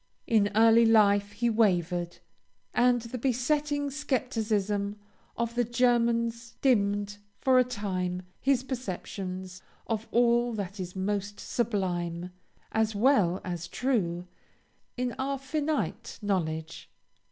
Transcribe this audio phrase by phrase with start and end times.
[0.25, 2.17] In early life, he wavered;
[2.73, 4.95] and the besetting scepticism
[5.37, 12.31] of the Germans dimmed, for a time, his perceptions of all that is most sublime,
[12.71, 14.25] as well as true,
[14.97, 16.89] in our finite knowledge.